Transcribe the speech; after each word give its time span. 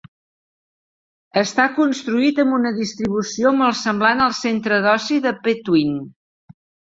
Està 1.41 1.65
construït 1.75 2.41
amb 2.43 2.57
una 2.59 2.71
distribució 2.77 3.51
molt 3.59 3.79
semblant 3.83 4.25
al 4.29 4.35
centre 4.39 4.81
d'oci 4.87 5.21
de 5.27 5.35
Pentwyn. 5.45 5.95